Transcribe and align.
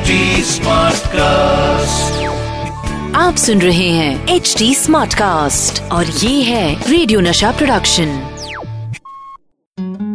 HD 0.00 0.06
cast 1.06 2.24
आप 3.16 3.36
सुन 3.36 3.60
रहे 3.60 3.88
हैं 3.88 4.28
एच 4.28 4.54
डी 4.58 4.74
स्मार्ट 4.74 5.14
कास्ट 5.14 5.82
और 5.82 6.06
ये 6.06 6.42
है 6.42 6.90
रेडियो 6.90 7.20
नशा 7.20 7.50
प्रोडक्शन 7.50 8.22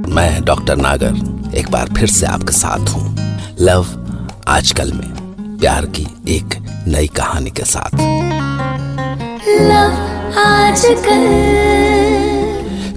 मैं 0.09 0.43
डॉक्टर 0.45 0.75
नागर 0.75 1.13
एक 1.55 1.71
बार 1.71 1.89
फिर 1.97 2.07
से 2.07 2.25
आपके 2.25 2.51
साथ 2.51 2.79
हूँ। 2.79 3.17
लव 3.61 3.85
आजकल 4.47 4.91
में 4.93 5.09
प्यार 5.59 5.85
की 5.85 6.07
एक 6.29 6.83
नई 6.87 7.07
कहानी 7.07 7.49
के 7.49 7.63
साथ। 7.63 7.95
लव 9.49 9.91
आजकल। 10.39 11.25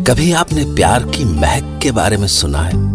कभी 0.05 0.32
आपने 0.32 0.64
प्यार 0.64 1.02
की 1.02 1.25
महक 1.25 1.80
के 1.82 1.91
बारे 1.91 2.16
में 2.16 2.29
सुना 2.29 2.62
है? 2.62 2.89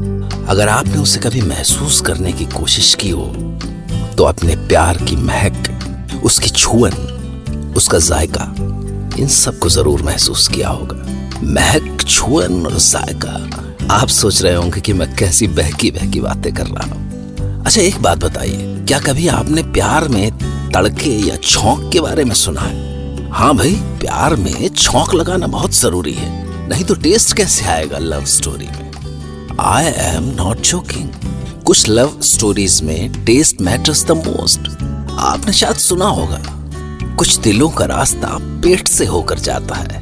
अगर 0.48 0.70
आपने 0.70 0.98
उसे 0.98 1.20
कभी 1.20 1.42
महसूस 1.42 2.02
करने 2.02 2.32
की 2.32 2.46
कोशिश 2.46 2.96
की 2.96 3.10
हो 3.10 3.53
तो 4.18 4.24
अपने 4.24 4.56
प्यार 4.68 4.98
की 5.00 5.16
महक, 5.16 6.22
उसकी 6.24 6.50
छुअन, 6.50 6.94
उसका 7.78 8.00
जायका, 8.00 8.44
इन 9.20 9.28
सबको 9.30 9.70
ज़रूर 9.70 10.02
महसूस 10.02 10.48
किया 10.48 10.70
होगा। 10.70 10.96
महक, 11.46 12.06
छुअन 12.08 12.66
और 12.66 12.78
जायका। 12.80 13.34
आप 13.92 14.08
सोच 14.10 14.42
रहे 14.42 14.54
होंगे 14.56 14.82
कि 14.82 14.94
मैं 14.94 15.14
कैसी 15.16 15.48
बहकी 15.50 15.92
बहकी 15.92 16.20
बातें 16.22 16.54
कर 16.54 16.66
रहा 16.66 16.86
हूँ। 16.86 17.62
अच्छा 17.62 17.82
एक 17.82 18.02
बात 18.02 18.18
बताइए, 18.18 18.86
क्या 18.88 19.00
कभी 19.00 19.28
आपने 19.30 19.64
प्यार 19.74 20.08
में 20.08 20.32
तड़के 20.72 21.10
या 21.20 21.36
छौंक 21.44 21.92
के 21.94 22.00
बारे 22.02 22.24
में 22.26 22.36
सुना 22.36 22.62
है? 22.62 23.30
हाँ 23.32 23.54
भाई, 23.56 23.74
प्यार 24.00 24.36
में 24.36 24.68
छौंक 24.70 25.14
लगाना 25.14 25.48
बहुत 25.48 25.76
ज़रूरी 25.76 26.14
है, 26.14 26.32
नहीं 26.70 26.84
तो 26.84 26.96
टेस्ट 26.96 27.36
कैसे 27.38 27.66
आएगा 27.66 27.98
लव 27.98 28.26
स्टोरी 28.28 28.68
में? 28.68 28.92
आई 29.62 29.86
एम 29.86 30.34
नॉट 30.36 30.62
जोकिंग 30.62 31.10
कुछ 31.66 31.90
लव 31.90 32.20
स्टोरीज 32.22 32.82
में 32.82 33.26
टेस्ट 33.26 33.62
मैटर्स 33.62 34.04
द 34.06 34.12
मोस्ट 34.12 34.68
आपने 35.20 35.54
शायद 35.54 35.76
सुना 35.76 36.06
होगा, 36.06 36.40
कुछ 37.18 37.38
दिलों 37.38 37.70
का 37.70 37.86
रास्ता 37.86 38.30
पेट 38.64 38.88
से 38.88 39.06
होकर 39.06 39.40
जाता 39.40 39.76
है। 39.76 40.02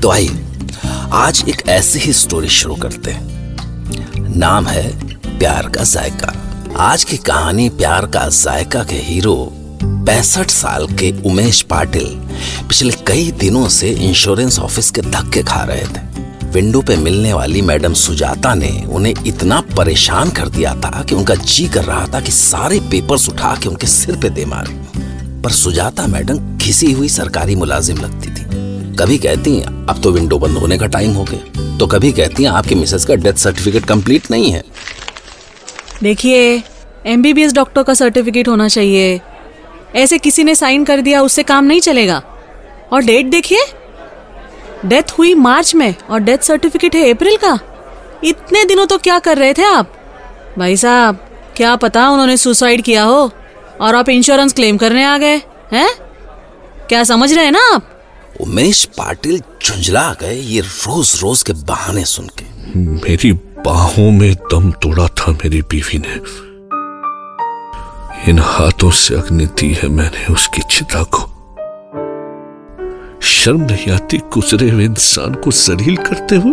तो 0.00 0.08
आइए, 0.08 0.44
आज 1.12 1.44
एक 1.48 1.62
ऐसी 1.68 1.98
ही 1.98 2.12
स्टोरी 2.12 2.48
शुरू 2.48 2.74
करते 2.74 3.10
हैं। 3.10 4.36
नाम 4.36 4.66
है 4.66 5.38
प्यार 5.38 5.68
का 5.68 5.84
जायका। 5.84 6.32
आज 6.78 7.04
की 7.04 7.16
कहानी 7.16 7.68
प्यार 7.68 8.06
का 8.06 8.28
जायका 8.28 8.84
के 8.84 8.96
हीरो 8.96 9.36
पैंसठ 9.82 10.50
साल 10.50 10.86
के 10.92 11.12
उमेश 11.22 11.62
पाटिल 11.62 12.04
पिछले 12.68 12.92
कई 13.06 13.30
दिनों 13.30 13.68
से 13.68 13.90
इंश्योरेंस 13.90 14.58
ऑफ़िस 14.58 14.90
के 14.90 15.00
धक्के 15.02 15.42
खा 15.42 15.62
रहे 15.64 15.86
थे। 15.86 16.25
विंडो 16.46 16.82
पे 16.82 16.96
मिलने 16.96 17.32
वाली 17.32 17.62
मैडम 17.62 17.94
सुजाता 17.94 18.54
ने 18.54 18.84
उन्हें 18.88 19.14
इतना 19.26 19.60
परेशान 19.76 20.30
कर 20.30 20.48
दिया 20.48 20.74
था 20.74 21.02
कि 21.02 21.14
उनका 21.14 21.34
जी 21.34 21.68
कर 21.68 21.84
रहा 21.84 22.06
था 22.14 22.20
कि 22.20 22.32
सारे 22.32 22.80
पेपर्स 22.80 23.28
उठा 23.28 23.54
के 23.62 23.68
उनके 23.68 23.86
सिर 23.86 24.16
पे 24.16 24.28
दे 24.28 24.44
मारे। 24.44 24.74
पर 25.42 25.50
सुजाता 25.50 26.06
मैडम 26.06 26.38
घिसी 26.56 26.92
हुई 26.92 27.08
सरकारी 27.08 27.56
मुलाजिम 27.56 27.96
लगती 27.96 28.28
थी। 28.28 28.44
कभी 28.96 29.18
कहती 29.18 29.60
अब 29.60 30.00
तो 30.02 30.10
विंडो 30.10 30.38
बंद 30.38 30.58
होने 30.58 30.78
का 30.78 30.86
टाइम 30.86 31.12
हो 31.12 31.24
गया। 31.24 31.78
तो 31.78 31.86
कभी 31.86 32.12
कहती 32.12 32.44
आपकी 32.44 32.74
मिसेस 32.74 33.04
का 33.04 33.14
डेथ 33.14 33.34
सर्टिफिकेट 33.34 33.84
कंप्लीट 33.84 34.30
नहीं 34.30 34.50
है। 34.50 34.64
देखिए 36.02 36.62
एमबीबीएस 37.06 37.52
डॉक्टर 37.52 37.82
का 37.82 37.94
सर्टिफिकेट 37.94 38.48
होना 38.48 38.68
चाहिए। 38.68 39.20
ऐसे 39.94 40.18
किसी 40.18 40.44
ने 40.44 40.54
साइन 40.54 40.84
कर 40.84 41.00
दिया, 41.00 41.22
उससे 41.22 41.42
काम 41.42 41.64
नहीं 41.64 41.80
चलेगा। 41.80 42.22
और 42.92 43.02
डेट 43.02 43.26
देखिए। 43.26 43.58
डेथ 44.86 45.10
हुई 45.18 45.34
मार्च 45.34 45.74
में 45.74 45.94
और 46.10 46.20
डेथ 46.20 46.38
सर्टिफिकेट 46.38 46.94
है 46.94 47.12
अप्रैल 47.12 47.36
का? 47.36 47.58
इतने 48.24 48.64
दिनों 48.64 48.86
तो 48.86 48.98
क्या 48.98 49.18
कर 49.18 49.38
रहे 49.38 49.54
थे 49.54 49.64
आप? 49.64 49.92
भाई 50.58 50.76
साहब 50.76 51.16
क्या 51.56 51.76
पता 51.76 52.08
उन्होंने 52.08 52.36
सुसाइड 52.36 52.82
किया 52.82 53.02
हो 53.02 53.30
और 53.80 53.94
आप 53.94 54.08
इंश्योरेंस 54.08 54.52
क्लेम 54.52 54.76
करने 54.76 55.04
आ 55.04 55.18
गए 55.18 55.36
हैं? 55.72 55.90
क्या 56.88 57.04
समझ 57.04 57.32
रहे 57.32 57.44
हैं 57.44 57.52
ना 57.52 57.74
आप? 57.74 57.88
उमेश 58.40 58.84
पाटिल 58.84 59.42
झुंझला 59.64 60.16
गए 60.20 60.34
ये 60.34 60.60
रोज 60.60 61.20
रोज 61.22 61.42
के 61.42 61.52
बहाने 61.52 62.04
सुन 62.04 62.26
के। 62.26 62.78
मेरी 62.78 63.32
बाहों 63.64 64.10
में 64.10 64.34
दम 64.34 64.70
तोड़ा 64.70 65.08
था 65.08 65.32
मेरी 65.32 65.62
बीवी 65.62 65.98
ने। 65.98 66.46
इन 68.30 68.38
हाथों 68.38 68.90
से 68.90 69.14
अग्नि 69.14 69.46
दी 69.46 69.74
है 69.74 69.88
मैंने 69.88 70.34
उसकी 70.34 70.62
चिता 70.62 71.02
को। 71.02 71.35
शर्म 73.26 73.60
नहीं 73.60 73.92
आती 73.92 74.18
गुजरे 74.18 74.70
हुए 74.70 74.84
इंसान 74.84 75.34
को 75.34 75.50
जलील 75.50 75.96
करते 75.96 76.36
हुए? 76.36 76.52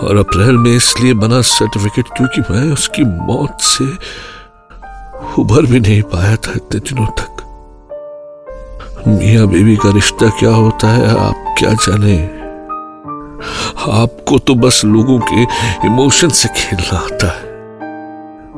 और 0.00 0.16
अप्रैल 0.16 0.56
में 0.56 0.70
इसलिए 0.76 1.14
बना 1.14 1.40
सर्टिफिकेट 1.40 2.04
क्योंकि 2.16 2.40
मैं 2.52 2.72
उसकी 2.72 3.04
मौत 3.04 3.58
से 3.60 3.84
उभर 5.42 5.66
भी 5.66 5.80
नहीं 5.80 6.02
पाया 6.02 6.36
था 6.36 6.52
इतने 6.56 6.80
दिनों 6.80 7.06
तक। 7.06 7.36
मिया 9.08 9.44
बीवी 9.44 9.76
का 9.76 9.92
रिश्ता 9.92 10.28
क्या 10.28 10.50
होता 10.50 10.88
है, 10.88 11.10
आप 11.18 11.54
क्या 11.58 11.72
जाने? 11.72 12.18
आपको 13.92 14.38
तो 14.38 14.54
बस 14.54 14.82
लोगों 14.84 15.20
के 15.20 15.42
इमोशन 15.86 16.28
से 16.28 16.48
खेलना 16.56 16.98
आता 16.98 17.26
है। 17.26 17.48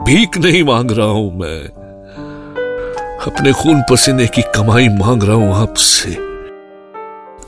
भीख 0.04 0.38
नहीं 0.38 0.62
मांग 0.64 0.90
रहा 0.90 1.06
हूँ 1.06 1.38
मैं। 1.38 1.81
अपने 3.26 3.52
खून 3.52 3.82
पसीने 3.90 4.26
की 4.26 4.42
कमाई 4.54 4.88
मांग 4.88 5.22
रहा 5.22 5.34
हूँ 5.36 5.54
आपसे। 5.54 6.10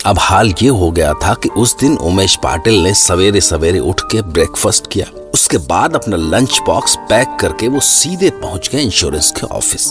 अब 0.07 0.19
हाल 0.19 0.53
ये 0.63 0.69
हो 0.69 0.91
गया 0.91 1.13
था 1.23 1.33
कि 1.35 1.49
उस 1.49 1.77
दिन 1.79 1.97
उमेश 1.99 2.37
पाटिल 2.43 2.75
ने 2.75 2.93
सवेरे 2.95 3.41
सवेरे 3.41 3.79
उठ 3.79 4.01
के 4.13 4.23
ब्रेकफास्ट 4.23 4.87
किया। 4.93 5.07
उसके 5.35 5.59
बाद 5.59 5.95
अपना 5.95 6.17
लंच 6.17 6.61
बॉक्स 6.67 6.97
पैक 7.11 7.37
करके 7.41 7.69
वो 7.69 7.81
सीधे 7.81 8.31
पहुँच 8.31 8.69
गए 8.73 8.81
इंश्योरेंस 8.81 9.31
के 9.31 9.47
ऑफ़िस 9.47 9.89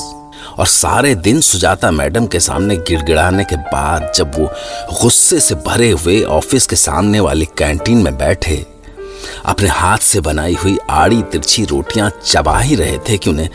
और 0.58 0.68
सारे 0.68 1.14
दिन 1.16 1.42
सुजाता 1.42 1.92
मैडम 1.92 2.28
के 2.28 2.40
सामने 2.40 2.78
गिड़गिड़ाने 2.78 3.44
के 3.44 3.56
बाद 3.56 4.12
जब 4.16 4.40
वो 4.40 4.50
गुस्से 5.02 5.40
से 5.40 5.56
भरे 5.68 5.92
हुए 5.92 6.22
ऑफ़िस 6.32 6.68
के 6.68 6.76
सामने 6.76 7.20
वाली 7.20 7.46
कैंटीन 7.58 7.98
में 7.98 8.18
बैठे, 8.18 8.66
अपने 9.46 9.70
हाथ 9.70 9.98
से 9.98 10.20
बनाई 10.22 10.56
हुई 10.56 10.78
आड़ी 10.90 11.22
तिरछी 11.22 11.66
रोटियाँ 11.66 12.12
चबा 12.26 12.60
ही 12.60 12.76
रहे 12.76 12.98
थे 13.10 13.18
कि 13.18 13.30
उन्हें 13.30 13.50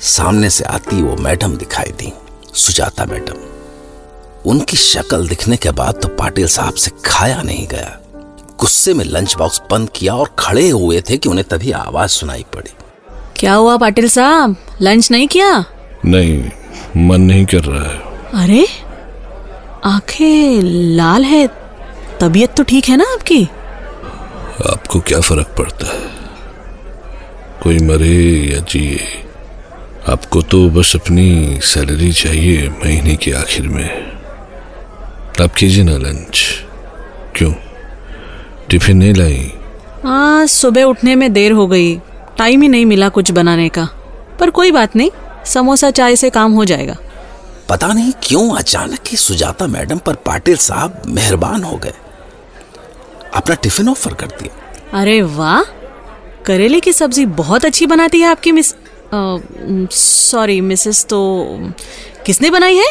सामने 0.00 0.50
से 0.50 0.64
आती 0.64 1.02
वो 1.02 1.16
मैडम 1.16 1.56
दिखाई 1.56 1.90
दी 1.90 2.12
सुजाता 2.54 3.04
मैडम। 3.04 4.50
उनकी 4.50 4.76
शक्ल 4.76 5.28
दिखने 5.28 5.56
के 5.56 5.70
बाद 5.70 5.94
तो 6.02 6.08
पाटिल 6.08 6.46
साहब 6.46 6.74
से 6.74 6.90
खाया 7.04 7.42
नहीं 7.42 7.66
गया। 7.68 8.00
गुस्से 8.60 8.94
में 8.94 9.04
लंच 9.04 9.36
बॉक्स 9.36 9.62
बंद 9.70 9.90
किया 9.90 10.14
और 10.14 10.34
खड़े 10.38 10.68
हुए 10.70 11.00
थे 11.00 11.16
कि 11.16 11.28
उन्हें 11.28 11.48
तभी 11.48 11.72
आवाज़ 11.72 12.10
सुनाई 12.10 12.44
पड़ी। 12.54 12.70
क्या 13.36 13.54
हुआ 13.54 13.76
पाटिल 13.76 14.08
साहब? 14.08 14.56
लंच 14.82 15.10
नहीं 15.10 15.28
किया? 15.28 15.64
नहीं 16.04 16.50
मन 16.96 17.20
नहीं 17.20 17.46
कर 17.46 17.64
रहा 17.64 17.82
है। 17.82 17.98
अरे 18.44 18.66
आँखें 19.84 20.62
लाल 20.96 21.24
है 21.24 21.46
तबीयत 22.20 22.54
तो 22.54 22.62
ठीक 22.62 22.88
है 22.88 22.96
ना 22.96 23.04
आपकी? 23.12 23.44
आपको 24.70 25.00
क्या 25.00 25.20
फ़र्क 25.20 25.54
पड़ता 25.58 25.86
है? 25.86 26.00
कोई 27.62 27.78
मरे 27.78 28.52
या 28.54 28.60
जिए 28.60 29.25
आपको 30.08 30.42
तो 30.42 30.70
बस 30.70 30.96
अपनी 30.96 31.60
सैलरी 31.62 32.12
चाहिए 32.12 32.68
महीने 32.68 33.16
के 33.16 33.32
आखिर 33.32 33.68
में। 33.68 34.12
आप 35.40 35.54
कीजिए 35.54 35.84
ना 35.84 35.96
लंच। 35.96 36.64
क्यों? 37.36 37.52
टिफ़िन 38.70 38.96
नहीं 38.96 39.14
लाई? 39.14 39.52
हाँ 40.02 40.46
सुबह 40.46 40.82
उठने 40.82 41.14
में 41.14 41.32
देर 41.32 41.52
हो 41.52 41.66
गई। 41.66 41.96
टाइम 42.38 42.62
ही 42.62 42.68
नहीं 42.68 42.86
मिला 42.86 43.08
कुछ 43.08 43.30
बनाने 43.30 43.68
का। 43.68 43.88
पर 44.40 44.50
कोई 44.50 44.70
बात 44.70 44.96
नहीं 44.96 45.10
समोसा 45.46 45.90
चाय 45.90 46.16
से 46.16 46.30
काम 46.30 46.52
हो 46.52 46.64
जाएगा। 46.64 46.96
पता 47.68 47.86
नहीं 47.86 48.12
क्यों 48.22 48.56
अचानक 48.56 48.98
ही 49.08 49.16
सुजाता 49.16 49.66
मैडम 49.66 49.98
पर 49.98 50.14
पाटिल 50.14 50.56
साहब 50.56 51.02
मेहरबान 51.06 51.62
हो 51.62 51.76
गए। 51.76 51.94
अपना 53.34 53.54
टिफ़िन 53.54 53.88
ऑफ़र 53.88 54.14
कर 54.14 54.26
दिया। 54.26 54.80
अरे 55.00 55.22
वाह! 55.22 55.62
करेले 56.44 56.80
की 56.80 56.92
सब्ज़ी 56.92 57.26
बहुत 57.26 57.64
अच्छी 57.64 57.86
बनाती 57.86 58.20
है 58.20 58.26
आपकी 58.26 58.52
मिस। 58.52 58.74
सॉरी 59.12 60.60
मिसेस 60.60 61.04
तो 61.04 61.18
किसने 62.26 62.50
बनाई 62.50 62.76
है? 62.76 62.90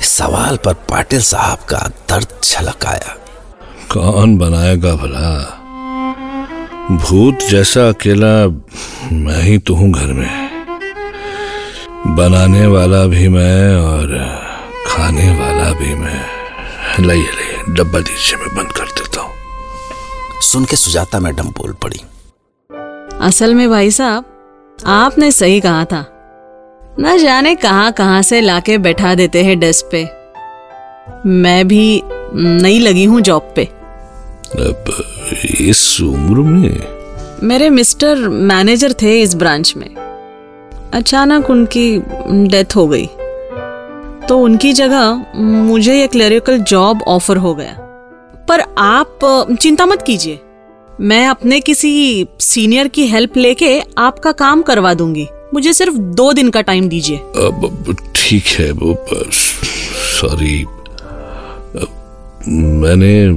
इस 0.00 0.08
सवाल 0.08 0.56
पर 0.56 0.74
पाटिल 0.90 1.20
साहब 1.22 1.58
का 1.58 1.78
दर्द 2.10 2.38
छलक 2.42 2.86
आया। 2.86 3.16
कौन 3.92 4.36
बनाएगा 4.38 4.94
भला? 4.94 5.30
भूत 6.90 7.48
जैसा 7.50 7.88
अकेला 7.88 8.34
मैं 9.14 9.42
ही 9.42 9.58
तो 9.58 9.74
हूँ 9.74 9.90
घर 9.92 10.12
में। 10.12 10.48
बनाने 12.16 12.66
वाला 12.66 13.04
भी 13.06 13.28
मैं 13.28 13.76
और 13.76 14.16
खाने 14.86 15.28
वाला 15.40 15.72
भी 15.72 15.94
मैं। 15.94 16.22
लाइए 17.00 17.22
लाइए 17.22 17.74
डब्बा 17.74 17.98
दीजिए 18.00 18.38
मैं 18.38 18.54
बंद 18.56 18.72
कर 18.72 18.86
देता 18.98 19.20
हूँ। 19.20 20.40
सुन 20.42 20.64
के 20.64 20.76
सुजाता 20.76 21.20
मैडम 21.20 21.48
बोल 21.58 21.72
पड़ी। 21.82 22.00
असल 23.26 23.54
में 23.54 23.68
भाई 23.70 23.90
साहब 23.90 24.24
आपने 24.86 25.32
सही 25.32 25.60
कहा 25.60 25.84
था। 25.84 26.06
न 27.00 27.18
जाने 27.18 27.54
कहाँ 27.54 27.92
कहाँ 27.92 28.22
से 28.22 28.40
लाके 28.40 28.78
बैठा 28.78 29.14
देते 29.14 29.44
हैं 29.44 29.60
डेस्क 29.60 29.88
पे। 29.92 30.08
मैं 31.28 31.68
भी 31.68 32.02
नहीं 32.34 32.80
लगी 32.80 33.04
हूँ 33.04 33.20
जॉब 33.20 33.52
पे। 33.56 33.64
अब 33.64 34.84
इस 35.60 36.00
उम्र 36.00 36.40
में? 36.40 36.80
मेरे 37.42 37.70
मिस्टर 37.70 38.16
मैनेजर 38.28 38.92
थे 38.92 39.22
इस 39.22 39.34
ब्रांच 39.34 39.74
में। 39.76 39.94
अचानक 40.94 41.50
उनकी 41.50 41.98
डेथ 42.48 42.76
हो 42.76 42.88
गई। 42.88 43.06
तो 44.28 44.38
उनकी 44.38 44.72
जगह 44.72 45.26
मुझे 45.36 46.00
ये 46.00 46.06
क्लरिकल 46.06 46.58
जॉब 46.58 47.02
ऑफ़र 47.02 47.36
हो 47.36 47.54
गया। 47.54 47.76
पर 48.48 48.60
आप 48.78 49.18
चिंता 49.60 49.86
मत 49.86 50.02
कीजिए। 50.02 50.40
मैं 51.00 51.26
अपने 51.28 51.58
किसी 51.60 52.26
सीनियर 52.40 52.88
की 52.88 53.06
हेल्प 53.06 53.36
लेके 53.36 53.80
आपका 53.98 54.32
काम 54.32 54.62
करवा 54.62 54.94
दूँगी। 54.94 55.26
मुझे 55.54 55.72
सिर्फ़ 55.72 55.94
दो 55.94 56.32
दिन 56.32 56.50
का 56.50 56.60
टाइम 56.60 56.88
दीजिए। 56.88 57.16
ठीक 58.16 58.46
है 58.58 58.70
वो 58.72 58.94
सॉरी 60.20 60.64
मैंने 62.48 63.28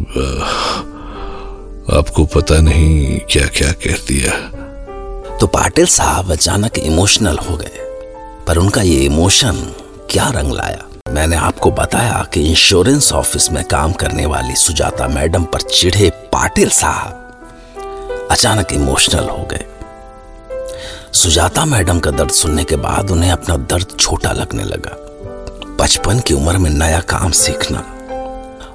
आपको 1.97 2.25
पता 2.25 2.59
नहीं 2.61 3.19
क्या 3.31 3.45
क्या 3.47 3.71
कह 3.85 4.03
दिया। 4.07 4.31
तो 5.37 5.47
पाटिल 5.47 5.85
साहब 5.87 6.31
अचानक 6.31 6.77
इमोशनल 6.79 7.37
हो 7.39 7.57
गए 7.57 7.89
पर 8.47 8.57
उनका 8.57 8.81
ये 8.81 8.99
इमोशन 9.05 9.63
क्या 10.11 10.29
रंग 10.29 10.53
लाया? 10.53 10.85
मैंने 11.07 11.35
आपको 11.35 11.71
बताया 11.71 12.25
कि 12.33 12.41
इंश्योरेंस 12.41 13.13
ऑफ़िस 13.13 13.51
में 13.51 13.63
काम 13.63 13.91
करने 13.93 14.25
वाली 14.25 14.55
सुजाता 14.57 15.07
मैडम 15.07 15.43
पर 15.43 15.61
चिढ़े 15.61 16.09
पाटिल 16.33 16.69
साहब। 16.71 17.20
अचानक 18.41 18.71
इमोशनल 18.73 19.27
हो 19.29 19.43
गए। 19.51 19.65
सुजाता 21.13 21.65
मैडम 21.65 21.99
का 21.99 22.11
दर्द 22.11 22.31
सुनने 22.31 22.63
के 22.63 22.75
बाद 22.75 23.11
उन्हें 23.11 23.31
अपना 23.31 23.57
दर्द 23.69 23.95
छोटा 23.99 24.31
लगने 24.31 24.63
लगा। 24.63 24.95
बचपन 25.79 26.19
की 26.19 26.33
उम्र 26.33 26.57
में 26.57 26.69
नया 26.69 26.99
काम 27.09 27.31
सीखना 27.31 27.83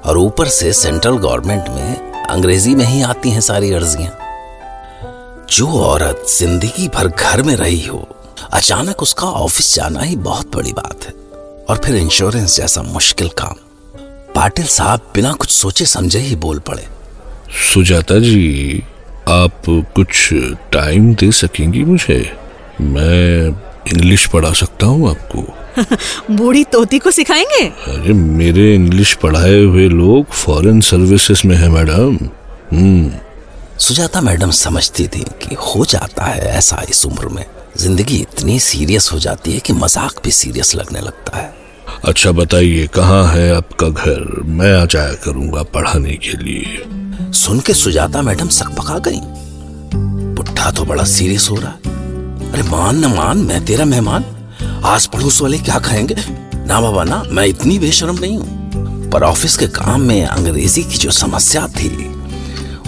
और 0.05 0.17
ऊपर 0.17 0.47
से 0.49 0.71
सेंट्रल 0.73 1.17
गवर्नमेंट 1.17 1.69
में 1.69 2.25
अंग्रेज़ी 2.29 2.75
में 2.75 2.85
ही 2.85 3.01
आती 3.01 3.29
हैं 3.29 3.41
सारी 3.41 3.73
अर्जियाँ। 3.73 5.45
जो 5.49 5.67
औरत 5.81 6.25
ज़िंदगी 6.29 6.87
भर 6.87 7.07
घर 7.07 7.41
में 7.41 7.55
रही 7.55 7.85
हो, 7.85 8.07
अचानक 8.53 9.03
उसका 9.03 9.27
ऑफ़िस 9.43 9.75
जाना 9.75 10.01
ही 10.01 10.15
बहुत 10.23 10.55
बड़ी 10.55 10.73
बात 10.73 11.05
है 11.05 11.13
और 11.65 11.81
फिर 11.85 11.95
इंश्योरेंस 11.97 12.57
जैसा 12.57 12.81
मुश्किल 12.83 13.29
काम। 13.37 13.55
पाटिल 14.35 14.65
साहब 14.71 15.11
बिना 15.15 15.33
कुछ 15.33 15.49
सोचे 15.51 15.85
समझे 15.87 16.19
ही 16.19 16.35
बोल 16.37 16.59
पड़े। 16.59 16.87
सुजाता 17.73 18.19
जी 18.19 18.83
आप 19.27 19.51
कुछ 19.69 20.29
टाइम 20.71 21.15
दे 21.15 21.31
सकेंगी 21.31 21.83
मुझे? 21.83 22.33
मैं 22.81 23.47
इंग्लिश 23.87 24.27
पढ़ा 24.27 24.53
सकता 24.53 24.85
हूँ 24.85 25.09
आपको। 25.09 25.53
बूढ़ी 26.35 26.63
तोती 26.63 26.99
को 26.99 27.11
सिखाएँगे? 27.11 27.65
अरे 27.65 28.13
मेरे 28.13 28.75
इंग्लिश 28.75 29.13
पढ़ाए 29.13 29.59
हुए 29.59 29.89
लोग 29.89 30.25
फॉरेन 30.25 30.81
सर्विसेज़ 30.81 31.47
में 31.47 31.55
है 31.55 31.69
मैडम। 31.69 32.17
सुजाता 33.79 34.21
मैडम 34.21 34.51
समझती 34.51 35.07
थी 35.07 35.19
कि 35.19 35.55
हो 35.55 35.85
जाता 35.85 36.23
है 36.23 36.41
ऐसा 36.41 36.85
इस 36.89 37.05
उम्र 37.05 37.27
में। 37.27 37.45
ज़िंदगी 37.77 38.15
इतनी 38.15 38.59
सीरियस 38.59 39.09
हो 39.13 39.19
जाती 39.19 39.53
है 39.53 39.59
कि 39.59 39.73
मज़ाक 39.73 40.21
भी 40.23 40.31
सीरियस 40.31 40.75
लगने 40.75 41.01
लगता 41.01 41.37
है। 41.37 41.53
अच्छा 42.05 42.31
बताइए 42.31 42.87
कहाँ 42.87 43.27
है 43.27 43.55
आपका 43.55 43.89
घर? 43.89 44.41
मैं 44.45 44.73
आ 44.73 44.85
जाया 44.85 45.13
करूँगा 45.13 45.63
पढ़ाने 45.63 46.13
के 46.13 46.43
लिए। 46.43 47.06
सुन 47.21 47.59
के 47.59 47.73
सुजाता 47.73 48.21
मैडम 48.21 48.47
सकपका 48.47 48.97
गई। 48.97 49.19
बुढ़ा 50.35 50.71
तो 50.71 50.85
बड़ा 50.85 51.03
सीरियस 51.03 51.47
हो 51.51 51.55
रहा 51.55 51.71
अरे 52.51 52.63
मान 52.63 53.05
न 53.05 53.05
मान, 53.05 53.37
मैं 53.37 53.65
तेरा 53.65 53.85
मेहमान। 53.85 54.25
आस 54.85 55.05
पड़ोस 55.05 55.41
वाले 55.41 55.57
क्या 55.57 55.79
कहेंगे 55.79 56.15
ना 56.67 56.81
बाबा, 56.81 57.03
ना, 57.03 57.23
मैं 57.31 57.45
इतनी 57.45 57.79
बेशरम 57.79 58.17
नहीं 58.19 58.37
हूँ। 58.37 58.57
पर 59.09 59.23
ऑफ़िस 59.23 59.57
के 59.57 59.67
काम 59.67 60.01
में 60.01 60.25
अंग्रेज़ी 60.25 60.83
की 60.83 60.97
जो 60.97 61.11
समस्या 61.11 61.67
थी, 61.67 62.13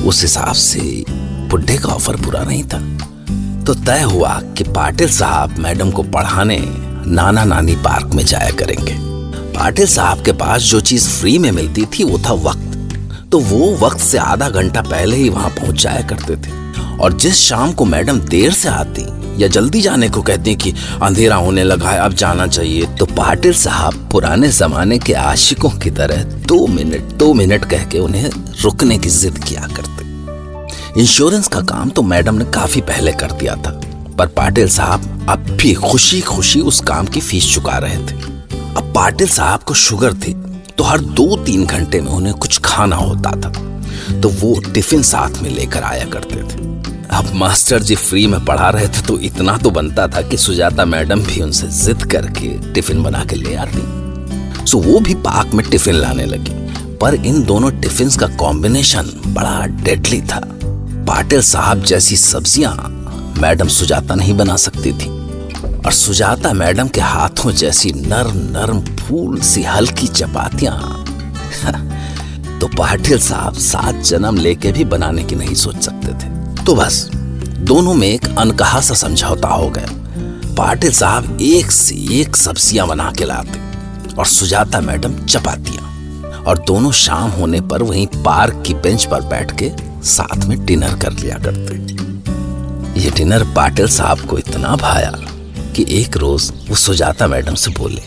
उस 0.05 0.21
हिसाब 0.21 0.53
से 0.53 1.05
बुढ़े 1.49 1.77
का 1.77 1.89
ऑफ़र 1.89 2.15
पूरा 2.15 2.43
नहीं 2.43 2.63
था। 2.63 2.79
तो 3.63 3.73
तय 3.73 4.01
हुआ 4.01 4.41
कि 4.57 4.63
पाटिल 4.63 5.09
साहब 5.09 5.57
मैडम 5.57 5.91
को 5.91 6.03
पढ़ाने 6.03 6.59
नाना 7.07 7.43
नानी 7.43 7.75
पार्क 7.75 8.07
में 8.07 8.25
जाया 8.25 8.51
करेंगे। 8.51 8.95
पाटिल 9.59 9.87
साहब 9.87 10.23
के 10.23 10.31
पास 10.31 10.61
जो 10.61 10.79
चीज़ 10.79 11.09
फ्री 11.09 11.37
में 11.37 11.51
मिलती 11.51 11.85
थी, 11.85 12.03
वो 12.03 12.19
था 12.19 12.33
वक्त। 12.33 12.68
तो 13.31 13.39
वो 13.39 13.75
वक्त 13.77 13.99
से 13.99 14.17
आधा 14.17 14.49
घंटा 14.49 14.81
पहले 14.81 15.15
ही 15.15 15.29
वहाँ 15.29 15.49
पहुँच 15.49 15.81
जाया 15.81 16.01
करते 16.07 16.35
थे। 16.37 16.51
और 16.97 17.13
जिस 17.13 17.39
शाम 17.39 17.71
को 17.71 17.85
मैडम 17.85 18.19
देर 18.19 18.53
से 18.53 18.69
आती 18.69 19.05
या 19.41 19.47
जल्दी 19.47 19.81
जाने 19.81 20.09
को 20.09 20.21
कहती 20.21 20.55
कि 20.55 20.73
अंधेरा 21.03 21.35
होने 21.35 21.63
लगा 21.63 21.89
है, 21.89 21.99
अब 21.99 22.13
जाना 22.13 22.47
चाहिए 22.47 22.85
तो 22.95 23.05
पाटिल 23.07 23.53
साहब 23.53 24.07
पुराने 24.11 24.49
जमाने 24.49 24.97
के 24.99 25.13
आशिकों 25.13 25.69
की 25.79 25.91
तरह 25.91 26.23
दो 26.47 26.65
मिनट 26.67 27.13
दो 27.13 27.33
मिनट 27.33 27.65
कह 27.65 27.85
के 27.85 27.99
उन्हें 27.99 28.29
रुकने 28.61 28.97
की 28.97 29.09
जिद 29.09 29.37
किया 29.43 29.67
करते। 29.67 30.07
इंश्योरेंस 30.99 31.47
का 31.47 31.61
काम 31.61 31.89
तो 31.89 32.01
मैडम 32.01 32.35
ने 32.35 32.45
काफ़ी 32.45 32.81
पहले 32.81 33.11
कर 33.11 33.31
दिया 33.31 33.55
था, 33.55 33.79
पर 34.17 34.27
पाटिल 34.27 34.69
साहब 34.69 35.25
अब 35.29 35.49
भी 35.51 35.73
खुशी 35.73 36.21
खुशी 36.23 36.61
उस 36.61 36.79
काम 36.81 37.05
की 37.05 37.19
फ़ीस 37.21 37.53
चुका 37.53 37.77
रहे 37.77 37.97
थे। 37.99 38.21
अब 38.77 38.91
पाटिल 38.95 39.27
साहब 39.29 39.63
को 39.63 39.73
शुगर 39.75 40.13
थी 40.15 40.33
तो 40.79 40.83
हर 40.83 40.99
दो 40.99 41.35
तीन 41.35 41.65
घंटे 41.65 41.99
में 42.01 42.11
उन्हें 42.11 42.33
कुछ 42.35 42.59
खाना 42.65 42.95
होता 42.95 43.31
था। 43.31 43.49
तो 44.21 44.29
वो 44.31 44.53
टिफ़िन 44.73 45.01
साथ 45.03 45.41
में 45.43 45.49
लेकर 45.49 45.83
आया 45.83 46.05
करते 46.05 46.35
थे। 46.35 46.67
अब 47.09 47.31
मास्टर 47.35 47.83
जी 47.83 47.95
फ्री 47.95 48.25
में 48.27 48.45
पढ़ा 48.45 48.69
रहे 48.69 48.87
थे 48.87 49.01
तो 49.07 49.17
इतना 49.19 49.57
तो 49.57 49.71
बनता 49.71 50.07
था 50.07 50.21
कि 50.21 50.37
सुजाता 50.37 50.85
मैडम 50.85 51.23
भी 51.23 51.41
उनसे 51.41 51.67
जिद 51.77 52.03
करके 52.11 52.73
टिफ़िन 52.73 53.03
बना 53.03 53.25
के 53.25 53.35
ले 53.35 53.55
आती। 53.55 54.65
सो 54.65 54.79
वो 54.79 54.99
भी 54.99 55.15
पार्क 55.19 55.53
में 55.53 55.65
टिफ़िन 55.69 55.95
लाने 55.95 56.25
लगी। 56.25 56.97
पर 56.97 57.15
इन 57.15 57.43
दोनों 57.43 57.71
टिफ़िन 57.81 58.09
का 58.19 58.27
कॉम्बिनेशन 58.37 59.11
बड़ा 59.27 59.65
डेडली 59.83 60.21
था। 60.21 60.41
पाटिल 61.07 61.41
साहब 61.41 61.83
जैसी 61.83 62.17
सब्ज़ियाँ 62.17 62.75
मैडम 63.41 63.67
सुजाता 63.67 64.15
नहीं 64.15 64.37
बना 64.37 64.55
सकती 64.57 64.91
थी। 64.91 65.18
और 65.89 65.93
सुजाता 65.93 66.53
मैडम 66.53 66.87
के 66.87 67.01
हाथों 67.01 67.51
जैसी 67.51 67.91
नर्म 67.91 68.31
नर्म 68.35 68.95
फूल 68.95 69.39
सी 69.39 69.63
हल्की 69.63 70.07
चपातियाँ। 70.07 71.05
तो 72.59 72.67
पाटिल 72.67 73.19
साहब 73.19 73.53
सात 73.53 73.95
जन्म 73.95 74.37
लेके 74.37 74.71
भी 74.71 74.85
बनाने 74.85 75.23
की 75.23 75.35
नहीं 75.35 75.55
सोच 75.55 75.75
सकते 75.75 76.07
थे। 76.07 76.63
तो 76.63 76.75
बस, 76.75 77.09
दोनों 77.59 77.93
में 77.93 78.07
एक 78.07 78.37
अनकहा 78.37 78.81
सा 78.81 78.93
समझौता 78.93 79.47
हो 79.47 79.69
गया। 79.69 79.87
पाटिल 80.55 80.91
साहब 80.91 81.37
एक 81.41 81.71
से 81.71 82.21
एक 82.21 82.35
सब्ज़ियाँ 82.35 82.87
बना 82.87 83.11
के 83.17 83.25
लाते 83.25 83.59
और 84.15 84.25
सुजाता 84.25 84.81
मैडम 84.81 85.25
चपातियाँ। 85.25 85.85
और 86.43 86.57
दोनों 86.57 86.91
शाम 86.91 87.29
होने 87.29 87.61
पर 87.61 87.83
वहीं 87.83 88.07
पार्क 88.07 88.63
की 88.67 88.73
बेंच 88.73 89.05
पर 89.05 89.21
बैठ 89.21 89.57
के 89.63 89.71
साथ 90.03 90.45
में 90.45 90.65
डिनर 90.65 90.95
कर 90.95 91.13
लिया 91.13 91.37
करते। 91.37 91.75
ये 93.01 93.09
डिनर 93.09 93.43
पाटिल 93.43 93.87
साहब 93.87 94.19
को 94.19 94.37
इतना 94.37 94.75
भाया। 94.75 95.38
कि 95.75 95.85
एक 95.89 96.17
रोज 96.17 96.51
वो 96.69 96.75
सुजाता 96.75 97.27
मैडम 97.27 97.53
से 97.53 97.71
बोले 97.71 98.01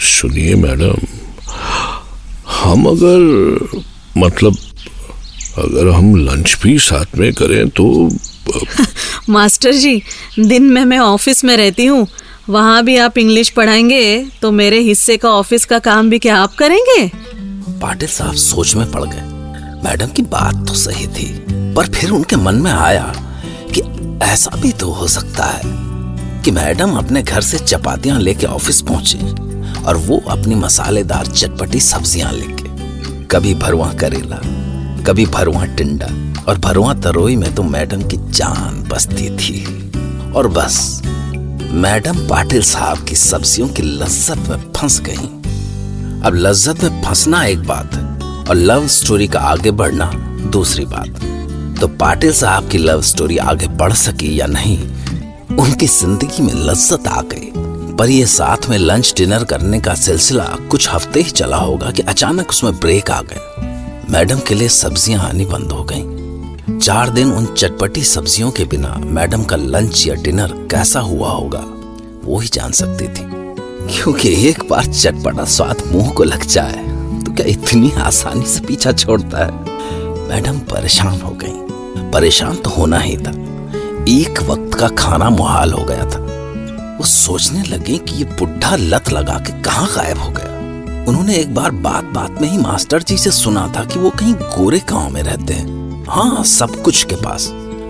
सुनिए 0.00 0.54
मैडम 0.54 1.06
हम 2.50 2.86
अगर 2.86 3.68
मतलब 4.16 4.56
अगर 5.58 5.88
हम 5.88 6.16
लंच 6.16 6.58
भी 6.62 6.78
साथ 6.78 7.16
में 7.16 7.32
करें 7.32 7.68
तो 7.68 8.10
मास्टर 9.28 9.72
जी 9.72 10.02
दिन 10.38 10.62
में 10.62 10.84
मैं 10.84 10.98
ऑफ़िस 10.98 11.44
में 11.44 11.56
रहती 11.56 11.86
हूँ। 11.86 12.06
वहाँ 12.48 12.84
भी 12.84 12.96
आप 12.96 13.18
इंग्लिश 13.18 13.50
पढ़ाएँगे 13.50 14.26
तो 14.42 14.50
मेरे 14.52 14.78
हिस्से 14.80 15.16
का 15.16 15.30
ऑफ़िस 15.30 15.64
का 15.64 15.78
काम 15.78 16.10
भी 16.10 16.18
क्या 16.18 16.36
आप 16.36 16.54
करेंगे? 16.54 17.10
पाटिल 17.80 18.08
साहब 18.08 18.34
सोच 18.34 18.74
में 18.74 18.90
पड़ 18.90 19.04
गए। 19.04 19.20
मैडम 19.88 20.06
की 20.06 20.22
बात 20.22 20.68
तो 20.68 20.74
सही 20.74 21.06
थी 21.06 21.44
पर 21.74 21.86
फिर 21.86 22.10
उनके 22.10 22.36
मन 22.36 22.54
में 22.54 22.72
आया 22.72 23.14
कि 23.76 23.82
ऐसा 24.24 24.50
भी 24.56 24.72
तो 24.72 24.92
हो 24.92 25.08
सकता 25.08 25.44
है। 25.44 25.87
कि 26.48 26.52
मैडम 26.52 26.92
अपने 26.96 27.20
घर 27.22 27.40
से 27.40 27.58
चपातियाँ 27.58 28.18
लेके 28.18 28.46
ऑफ़िस 28.46 28.80
पहुँचे 28.82 29.18
और 29.84 29.96
वो 29.96 30.16
अपनी 30.30 30.54
मसालेदार 30.54 31.26
चटपटी 31.26 31.80
सब्ज़ियाँ 31.80 32.30
लेके। 32.32 33.26
कभी 33.26 33.52
भरवा 33.54 33.92
करेला, 33.92 34.36
कभी 35.06 35.26
भरवा 35.26 35.64
टिंडा 35.76 36.06
और 36.42 36.58
भरवा 36.58 36.94
तरोई 37.02 37.36
में 37.36 37.54
तो 37.54 37.62
मैडम 37.62 38.02
की 38.02 38.16
जान 38.30 38.82
बसती 38.88 39.28
थी। 39.36 40.32
और 40.32 40.48
बस, 40.48 40.80
मैडम 41.74 42.26
पाटिल 42.28 42.62
साहब 42.62 43.04
की 43.04 43.16
सब्जियों 43.16 43.68
की 43.68 43.82
लज्जत 43.82 44.48
में 44.48 44.72
फंस 44.72 45.00
गई। 45.00 45.28
अब 46.22 46.34
लज्जत 46.36 46.84
में 46.84 47.02
फंसना 47.02 47.44
एक 47.44 47.66
बात 47.66 47.94
है 47.94 48.04
और 48.40 48.54
लव 48.54 48.86
स्टोरी 48.88 49.26
का 49.26 49.40
आगे 49.40 49.70
बढ़ना 49.72 50.10
दूसरी 50.52 50.84
बात। 50.86 51.80
तो 51.80 51.88
पाटिल 51.96 52.32
साहब 52.34 52.68
की 52.68 52.78
लव 52.78 53.02
स्टोरी 53.04 53.36
आगे 53.50 53.66
बढ़ 53.76 53.92
सकी 53.98 54.38
या 54.40 54.46
नहीं 54.46 54.78
उनकी 55.58 55.86
ज़िंदगी 55.86 56.42
में 56.42 56.52
लज्जत 56.54 57.06
आ 57.08 57.20
गई। 57.22 57.50
पर 57.96 58.10
ये 58.10 58.26
साथ 58.26 58.68
में 58.70 58.76
लंच, 58.78 59.12
डिनर 59.16 59.44
करने 59.44 59.80
का 59.80 59.94
सिलसिला 59.94 60.44
कुछ 60.70 60.88
हफ़्ते 60.88 61.20
ही 61.20 61.30
चला 61.30 61.56
होगा 61.56 61.90
कि 61.90 62.02
अचानक 62.02 62.50
उसमें 62.50 62.78
ब्रेक 62.80 63.10
आ 63.10 63.20
गए 63.22 63.66
मैडम 64.10 64.38
के 64.38 64.54
लिए 64.54 64.68
सब्ज़ियाँ 64.68 65.22
आनी 65.22 65.44
बंद 65.44 65.72
हो 65.72 65.84
गईं। 65.84 66.78
चार 66.78 67.10
दिन 67.10 67.32
उन 67.32 67.46
चटपटी 67.46 68.02
सब्जियों 68.04 68.50
के 68.50 68.64
बिना 68.64 68.94
मैडम 69.06 69.44
का 69.44 69.56
लंच 69.56 70.06
या 70.06 70.14
डिनर 70.14 70.52
कैसा 70.70 71.00
हुआ 71.00 71.30
होगा, 71.30 71.64
वो 72.24 72.38
ही 72.38 72.48
जान 72.48 72.72
सकती 72.72 73.08
थी। 73.08 73.26
क्योंकि 73.88 74.34
एक 74.48 74.62
बार 74.70 74.84
चटपटा 74.84 75.44
स्वाद 75.46 75.82
मुँह 75.92 76.10
को 76.10 76.24
लग 76.24 76.44
जाए 76.46 76.86
तो 77.24 77.32
क्या 77.32 77.46
इतनी 77.46 77.90
आसानी 77.98 78.46
से 78.46 78.60
पीछा 78.60 78.92
छोड़ता 78.94 79.44
है? 79.44 79.50
मैडम 80.28 80.58
परेशान 80.70 81.20
हो 81.20 81.30
गई। 81.42 82.10
परेशान 82.12 82.56
तो 82.56 82.70
होना 82.70 82.98
ही 82.98 83.16
था। 83.16 83.32
एक 84.08 84.40
वक्त 84.42 84.74
का 84.74 84.88
खाना 84.88 85.28
मुहाल 85.30 85.72
हो 85.72 85.84
गया 85.84 86.04
था। 86.04 86.18
वो 86.98 87.04
सोचने 87.04 87.62
लगे 87.62 87.96
कि 87.98 88.16
ये 88.16 88.24
बुढ़ा 88.24 88.76
लत 88.76 89.10
लगा 89.12 89.34
के 89.38 89.52
कहाँ 89.62 89.86
गायब 89.96 90.18
हो 90.18 90.30
गया। 90.30 91.04
उन्होंने 91.08 91.36
एक 91.36 91.54
बार 91.54 91.70
बात 91.70 92.04
बात 92.04 92.40
में 92.42 92.48
ही 92.48 92.58
मास्टर 92.58 93.02
जी 93.02 93.18
से 93.18 93.30
सुना 93.30 93.66
था 93.76 93.84
कि 93.84 93.98
वो 93.98 94.10
कहीं 94.10 94.34
गोरे 94.34 94.78
गाँव 94.78 95.10
में 95.10 95.22
रहते 95.22 95.54
हैं। 95.54 96.04
हाँ 96.08 96.44
सब 96.44 96.82
कुछ 96.82 97.04
के 97.04 97.16
पास। 97.16 97.48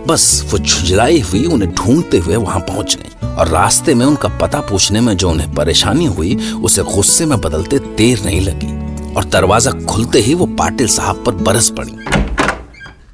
बस 0.08 0.48
वो 0.52 0.58
झुंझलाई 0.58 1.20
हुई, 1.20 1.44
उन्हें 1.44 1.74
ढूंढते 1.74 2.18
हुए 2.18 2.36
वहाँ 2.36 2.60
पहुँच 2.60 2.96
गई 2.96 3.26
और 3.26 3.48
रास्ते 3.48 3.94
में 3.94 4.06
उनका 4.06 4.28
पता 4.28 4.60
पूछने 4.60 5.00
में 5.00 5.16
जो 5.16 5.30
उन्हें 5.30 5.54
परेशानी 5.54 6.06
हुई, 6.06 6.36
उसे 6.54 6.82
गुस्से 6.84 7.26
में 7.26 7.40
बदलते 7.40 7.78
देर 7.78 8.24
नहीं 8.24 8.40
लगी 8.40 9.14
और 9.14 9.24
दरवाज़ा 9.24 9.72
खुलते 9.86 10.18
ही 10.18 10.34
वो 10.34 10.46
पाटिल 10.46 10.88
साहब 10.88 11.24
पर 11.26 11.32
बरस 11.32 11.70
पड़ी। 11.70 11.92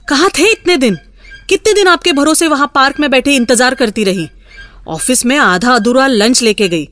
कहा 0.09 0.29
थे 0.29 0.53
इतने 0.53 0.77
दिन? 0.77 0.99
कितने 1.49 1.73
दिन 1.73 1.89
आपके 1.89 2.13
भरोसे 2.13 2.49
वहाँ 2.49 2.71
पार्क 2.75 3.01
में 3.01 3.11
बैठे 3.11 3.35
इंतज़ार 3.37 3.75
करती 3.75 4.05
रही? 4.05 4.29
ऑफ़िस 4.89 5.25
में 5.27 5.37
आधा 5.39 5.75
अधूरा 5.75 6.07
लंच 6.07 6.43
लेके 6.43 6.69
गई। 6.69 6.89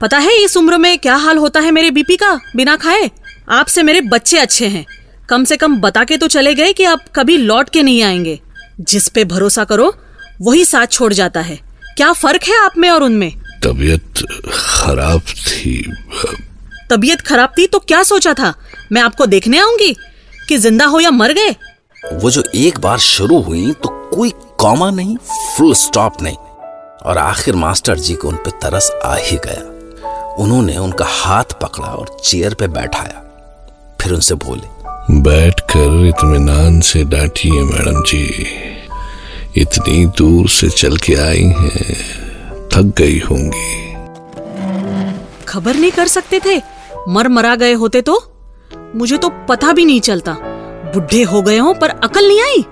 पता 0.00 0.18
है 0.18 0.36
इस 0.44 0.56
उम्र 0.56 0.78
में 0.78 0.98
क्या 0.98 1.14
हाल 1.14 1.38
होता 1.38 1.60
है 1.60 1.70
मेरे 1.70 1.90
बीपी 1.90 2.16
का? 2.16 2.40
बिना 2.56 2.76
खाए? 2.76 3.10
आपसे 3.48 3.82
मेरे 3.82 4.00
बच्चे 4.00 4.38
अच्छे 4.38 4.66
हैं। 4.66 4.84
कम 5.28 5.44
से 5.44 5.56
कम 5.56 5.76
बता 5.76 6.04
के 6.04 6.16
तो 6.16 6.26
चले 6.26 6.54
गए 6.54 6.72
कि 6.72 6.84
आप 6.84 7.04
कभी 7.16 7.36
लौट 7.36 7.70
के 7.70 7.82
नहीं 7.82 8.02
आएँगे। 8.02 8.40
जिस 8.80 9.08
पे 9.08 9.24
भरोसा 9.24 9.64
करो 9.64 9.94
वही 10.40 10.64
साथ 10.64 10.86
छोड़ 10.86 11.12
जाता 11.12 11.40
है। 11.40 11.58
क्या 11.96 12.12
फ़र्क 12.12 12.44
है 12.44 12.64
आप 12.64 12.78
में 12.78 12.88
और 12.90 13.02
उनमें? 13.02 13.30
तबीयत 13.64 14.26
खराब 14.52 15.20
थी। 15.20 15.92
तबीयत 16.90 17.20
खराब 17.20 17.52
थी 17.58 17.66
तो 17.66 17.78
क्या 17.78 18.02
सोचा 18.02 18.34
था? 18.34 18.54
मैं 18.92 19.02
आपको 19.02 19.26
देखने 19.26 19.58
आऊँगी? 19.58 19.96
कि 20.48 20.58
ज़िंदा 20.58 20.84
हो 20.84 21.00
या 21.00 21.10
मर 21.10 21.32
गए? 21.32 21.56
वो 22.04 22.30
जो 22.30 22.42
एक 22.54 22.78
बार 22.78 22.98
शुरू 22.98 23.40
हुई 23.40 23.72
तो 23.72 23.88
कोई 24.16 24.30
कॉमा 24.58 24.90
नहीं 24.90 25.16
फुल 25.56 25.74
स्टॉप 25.74 26.22
नहीं। 26.22 26.36
और 27.06 27.18
आखिर 27.18 27.54
मास्टर 27.54 27.98
जी 27.98 28.14
को 28.14 28.28
उन 28.28 28.34
पे 28.34 28.50
तरस 28.50 28.90
आ 29.04 29.14
ही 29.14 29.36
गया। 29.36 30.34
उन्होंने 30.38 30.76
उनका 30.76 31.04
हाथ 31.08 31.44
पकड़ा 31.62 31.88
और 31.88 32.16
चेयर 32.24 32.54
पे 32.54 32.68
बैठाया। 32.68 33.22
फिर 34.00 34.12
उनसे 34.12 34.34
बोले 34.34 35.20
बैठकर 35.20 36.06
इत्मीनान 36.06 36.80
से 36.80 37.04
डांटिए 37.04 37.62
मैडम 37.62 38.02
जी। 38.02 38.46
इतनी 39.56 40.06
दूर 40.06 40.48
से 40.48 40.68
चल 40.70 40.96
के 40.96 41.14
आई 41.14 41.44
हैं 41.44 41.94
थक 42.68 42.94
गई 42.98 43.18
होंगी। 43.18 43.94
खबर 45.44 45.76
नहीं 45.76 45.90
कर 45.90 46.06
सकते 46.06 46.40
थे? 46.46 46.62
मर 47.08 47.28
मरा 47.28 47.54
गए 47.54 47.72
होते 47.72 48.02
तो? 48.02 48.32
मुझे 48.94 49.18
तो 49.18 49.28
पता 49.28 49.72
भी 49.72 49.84
नहीं 49.84 50.00
चलता। 50.00 50.36
बुढ़े 50.94 51.22
हो 51.22 51.42
गए 51.42 51.58
हो 51.58 51.72
पर 51.74 51.88
अकल 51.88 52.28
नहीं 52.28 52.40
आई? 52.42 52.64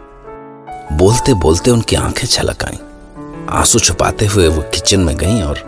बोलते 0.99 1.35
बोलते 1.35 1.71
उनकी 1.71 1.97
आँखें 1.97 2.27
छलक 2.29 2.65
आई। 2.65 2.79
आँसू 3.51 3.79
छुपाते 3.79 4.27
हुए 4.27 4.49
वो 4.49 4.63
किचन 4.63 5.01
में 5.01 5.17
गईं 5.17 5.43
और 5.43 5.59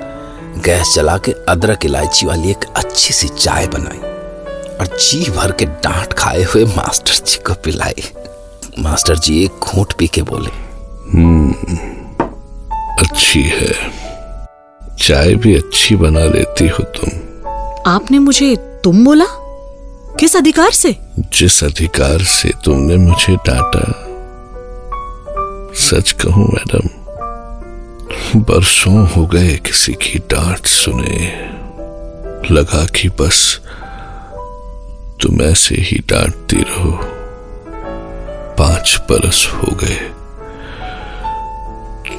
गैस 0.65 0.93
जला 0.95 1.17
के 1.19 1.33
अदरक 1.49 1.85
इलायची 1.85 2.26
वाली 2.26 2.50
एक 2.50 2.65
अच्छी 2.76 3.15
सी 3.15 3.29
चाय 3.29 3.67
बनाई 3.67 3.99
और 4.79 4.87
जी 4.87 5.31
भर 5.31 5.53
के 5.53 5.65
डांट 5.65 6.12
खाए 6.12 6.43
हुए 6.43 6.65
मास्टर 6.65 7.25
जी 7.26 7.38
को 7.38 7.55
पिलाई। 7.55 8.03
मास्टर 8.79 9.19
जी 9.19 9.45
एक 9.45 9.50
घूंट 9.50 9.93
पी 9.93 10.07
के 10.07 10.23
बोले 10.23 10.50
अच्छी 13.03 13.43
है। 13.43 13.73
चाय 14.99 15.35
भी 15.35 15.57
अच्छी 15.57 15.97
बना 15.97 16.25
लेती 16.25 16.69
हो 16.69 16.85
तुम। 16.85 17.11
आपने 17.87 18.19
मुझे 18.19 18.57
तुम 18.85 19.05
बोला? 19.05 19.26
किस 20.20 20.37
अधिकार 20.37 20.70
से? 20.70 20.96
जिस 21.18 21.62
अधिकार 21.64 22.23
से 22.25 22.50
तुमने 22.64 22.96
मुझे 22.96 23.35
डांटा, 23.37 23.87
सच 25.75 26.12
कहूँ 26.12 26.46
मैडम, 26.46 26.88
बरसों 28.40 29.06
हो 29.08 29.26
गए 29.26 29.56
किसी 29.56 29.92
की 29.92 30.18
डांट 30.18 30.66
सुने, 30.66 31.18
लगा 32.50 32.85
कि 32.87 33.08
बस 33.20 33.61
तुम 35.23 35.42
ऐसे 35.42 35.75
ही 35.80 35.99
डांटती 36.11 36.56
रहो। 36.56 36.92
पाँच 38.58 38.96
बरस 39.11 39.46
हो 39.54 39.75
गए, 39.75 40.00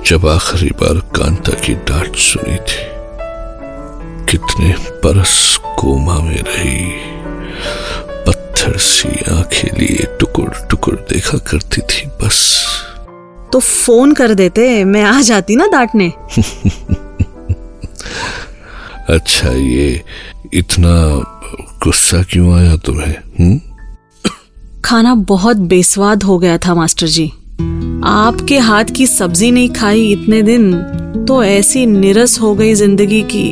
जब 0.06 0.28
आखिरी 0.28 0.70
बार 0.82 1.00
कांता 1.16 1.54
की 1.60 1.74
डांट 1.74 2.16
सुनी 2.16 2.58
थी, 2.58 2.86
कितने 4.32 4.70
बरस 5.04 5.36
कोमा 5.80 6.07
आँखें 9.48 9.78
लिए 9.80 10.06
टुकुर 10.20 10.50
टुकुर 10.70 10.96
देखा 11.10 11.38
करती 11.38 11.82
थी 11.82 12.06
बस। 12.22 12.38
तो 13.54 13.60
फ़ोन 13.60 14.14
कर 14.14 14.34
देते 14.34 14.84
मैं 14.86 15.04
आ 15.04 15.22
जाती 15.22 15.56
ना 15.56 15.68
डांटने। 15.68 16.08
अच्छा 19.10 19.50
ये 19.50 20.04
इतना 20.54 20.96
गुस्सा 21.84 22.22
क्यों 22.24 22.54
आया 22.56 22.76
तुम्हें 22.78 23.16
हुँ? 23.40 23.60
खाना 24.86 25.16
बहुत 25.16 25.58
बेस्वाद 25.72 26.24
हो 26.24 26.38
गया 26.40 26.58
था 26.58 26.76
मास्टर 26.76 27.08
जी। 27.08 27.28
आपके 28.06 28.58
हाथ 28.60 28.86
की 28.96 29.08
सब्ज़ी 29.08 29.52
नहीं 29.52 29.70
खाई 29.74 30.12
इतने 30.12 30.42
दिन 30.42 30.74
तो 31.28 31.44
ऐसी 31.44 31.86
निरस 31.86 32.40
हो 32.42 32.54
गई 32.56 32.74
ज़िंदगी 32.74 33.22
की। 33.32 33.48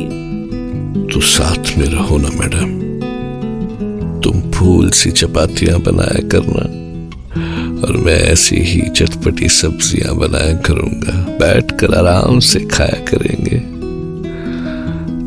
तो 1.12 1.20
साथ 1.20 1.76
में 1.78 1.86
रहो 1.86 2.18
ना 2.18 2.28
मैडम। 2.28 2.85
फूल 4.56 4.90
सी 4.90 5.10
चपातियाँ 5.10 5.78
बनाया 5.80 6.28
करना। 6.28 6.64
और 7.86 7.96
मैं 7.96 8.18
ऐसी 8.18 8.56
ही 8.56 8.80
चटपटी 8.90 9.48
सब्ज़ियाँ 9.48 10.14
बनाया 10.16 10.54
करूँगा। 10.56 11.12
बैठकर 11.38 11.94
आराम 11.94 12.38
से 12.40 12.60
खाया 12.60 13.04
करेंगे। 13.04 13.60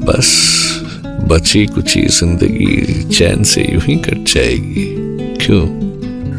बस 0.05 0.29
बची 1.29 1.65
कुची 1.65 2.01
ज़िंदगी 2.01 3.03
चैन 3.09 3.43
से 3.43 3.61
यूँ 3.73 3.81
ही 3.81 3.95
कट 3.95 4.33
जाएगी। 4.33 4.85
क्यों? 5.45 5.65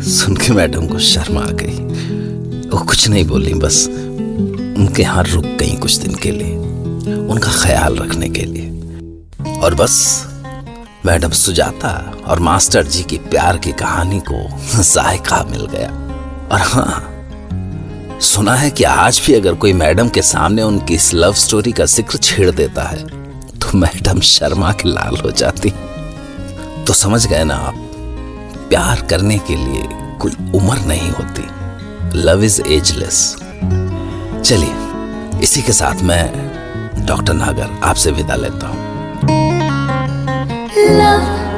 सुन 0.02 0.37
के 0.37 0.52
मैडम 0.52 0.87
को 0.87 0.99
शर्म 0.99 1.38
आ 1.38 1.47
गई। 1.52 1.78
वो 2.68 2.78
कुछ 2.78 3.09
नहीं 3.09 3.25
बोली, 3.25 3.54
बस 3.54 3.87
उनके 3.88 5.02
यहाँ 5.02 5.25
रुक 5.25 5.44
गई 5.44 5.76
कुछ 5.76 5.97
दिन 5.97 6.14
के 6.14 6.30
लिए, 6.30 6.56
उनका 7.16 7.52
ख्याल 7.62 7.97
रखने 7.97 8.28
के 8.28 8.44
लिए। 8.44 8.68
और 9.61 9.75
बस 9.75 10.26
मैडम 11.07 11.30
सुजाता 11.30 11.90
और 12.26 12.38
मास्टर 12.38 12.87
जी 12.87 13.02
की 13.02 13.16
प्यार 13.30 13.59
की 13.59 13.71
कहानी 13.73 14.19
को 14.30 14.40
जायका 14.83 15.42
मिल 15.50 15.66
गया। 15.66 15.88
और 16.52 16.61
हाँ 16.62 18.19
सुना 18.23 18.54
है 18.54 18.71
कि 18.71 18.85
आज 18.85 19.21
भी 19.26 19.35
अगर 19.35 19.54
कोई 19.54 19.73
मैडम 19.73 20.09
के 20.09 20.23
सामने 20.23 20.62
उनकी 20.62 20.95
इस 20.95 21.12
लव 21.14 21.33
स्टोरी 21.35 21.73
का 21.73 21.85
ज़िक्र 21.85 22.19
छेड़ 22.19 22.50
देता 22.50 22.83
है 22.83 23.07
तो 23.59 23.78
मैडम 23.78 24.21
शर्मा 24.23 24.73
के 24.73 24.88
लाल 24.88 25.16
हो 25.16 25.30
जाती। 25.33 25.71
तो 26.87 26.92
समझ 26.95 27.26
गए 27.26 27.45
ना 27.45 27.54
आप, 27.54 27.75
प्यार 28.71 29.07
करने 29.11 29.38
के 29.38 29.57
लिए 29.57 29.83
कोई 30.21 30.33
उम्र 30.54 30.78
नहीं 30.87 31.11
होती। 31.11 32.21
लव 32.21 32.45
इज़ 32.45 32.61
एजलेस 32.62 33.25
चलिए, 34.45 35.40
इसी 35.42 35.62
के 35.62 35.73
साथ 35.73 36.02
मैं 36.02 37.07
डॉक्टर 37.07 37.33
नागर 37.35 37.78
आपसे 37.85 38.11
विदा 38.12 38.35
लेता 38.37 38.66
हूँ। 38.66 38.88